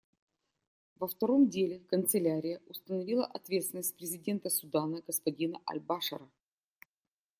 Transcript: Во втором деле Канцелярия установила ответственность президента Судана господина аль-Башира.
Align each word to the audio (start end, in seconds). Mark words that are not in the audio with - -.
Во 0.95 1.07
втором 1.07 1.47
деле 1.47 1.77
Канцелярия 1.81 2.59
установила 2.65 3.23
ответственность 3.23 3.95
президента 3.95 4.49
Судана 4.49 5.03
господина 5.05 5.59
аль-Башира. 5.69 6.27